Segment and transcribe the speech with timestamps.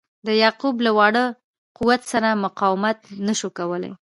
[0.27, 1.23] د یعقوب له واړه
[1.77, 3.91] قوت سره مقاومت نه سو کولای.